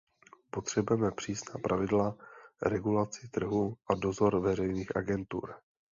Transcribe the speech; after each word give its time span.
Potřebujeme 0.49 1.11
přísná 1.11 1.59
pravidla, 1.63 2.17
regulaci 2.61 3.27
trhu 3.27 3.77
a 3.89 3.95
dozor 3.95 4.39
veřejných 4.39 4.95
agentur. 4.97 5.55